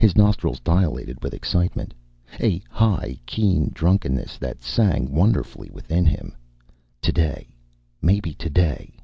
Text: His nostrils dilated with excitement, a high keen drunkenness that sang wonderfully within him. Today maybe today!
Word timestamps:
His 0.00 0.14
nostrils 0.14 0.60
dilated 0.60 1.20
with 1.24 1.34
excitement, 1.34 1.92
a 2.38 2.62
high 2.70 3.18
keen 3.26 3.72
drunkenness 3.74 4.38
that 4.38 4.62
sang 4.62 5.10
wonderfully 5.10 5.70
within 5.70 6.06
him. 6.06 6.36
Today 7.02 7.48
maybe 8.00 8.32
today! 8.32 8.94